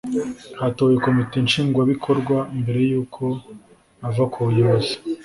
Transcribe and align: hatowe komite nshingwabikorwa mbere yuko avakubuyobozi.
hatowe 0.59 0.93
komite 1.03 1.37
nshingwabikorwa 1.45 2.35
mbere 2.61 2.79
yuko 2.91 3.23
avakubuyobozi. 4.07 4.93